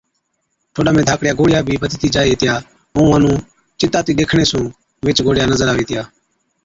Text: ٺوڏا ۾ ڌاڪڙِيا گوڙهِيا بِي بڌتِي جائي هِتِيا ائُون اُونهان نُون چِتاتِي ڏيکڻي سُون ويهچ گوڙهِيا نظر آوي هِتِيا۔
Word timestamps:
ٺوڏا 0.73 0.91
۾ 0.97 1.01
ڌاڪڙِيا 1.07 1.33
گوڙهِيا 1.39 1.59
بِي 1.67 1.73
بڌتِي 1.83 2.07
جائي 2.15 2.29
هِتِيا 2.31 2.53
ائُون 2.95 3.03
اُونهان 3.03 3.21
نُون 3.23 3.35
چِتاتِي 3.79 4.11
ڏيکڻي 4.17 4.45
سُون 4.51 4.63
ويهچ 5.03 5.17
گوڙهِيا 5.25 5.45
نظر 5.51 5.67
آوي 5.73 5.83
هِتِيا۔ 5.85 6.01